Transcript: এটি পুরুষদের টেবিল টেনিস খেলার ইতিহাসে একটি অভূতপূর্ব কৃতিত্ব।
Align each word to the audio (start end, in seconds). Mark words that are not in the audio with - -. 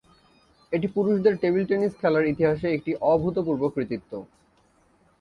এটি 0.71 0.87
পুরুষদের 0.87 1.33
টেবিল 1.41 1.63
টেনিস 1.65 1.93
খেলার 2.01 2.25
ইতিহাসে 2.25 2.67
একটি 2.71 2.91
অভূতপূর্ব 3.11 3.63
কৃতিত্ব। 3.75 4.11